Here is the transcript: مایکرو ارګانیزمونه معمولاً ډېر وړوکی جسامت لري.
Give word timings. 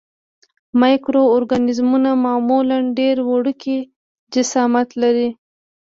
مایکرو 0.79 1.23
ارګانیزمونه 1.35 2.09
معمولاً 2.25 2.77
ډېر 2.99 3.15
وړوکی 3.29 3.77
جسامت 4.33 4.89
لري. 5.01 5.29